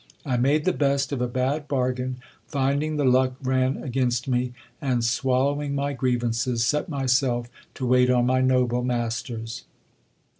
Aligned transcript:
I 0.25 0.35
made 0.35 0.65
the 0.65 0.73
best 0.73 1.11
of 1.11 1.21
a 1.21 1.27
bad 1.27 1.67
bargain, 1.67 2.15
finding 2.47 2.97
the 2.97 3.05
luck 3.05 3.35
ran 3.43 3.77
against 3.83 4.27
me; 4.27 4.51
and, 4.81 5.05
swallowing 5.05 5.75
my 5.75 5.93
grievances, 5.93 6.65
set 6.65 6.89
myself 6.89 7.49
to 7.75 7.85
wait 7.85 8.09
on 8.09 8.25
my 8.25 8.41
noble 8.41 8.83
masters. 8.83 9.63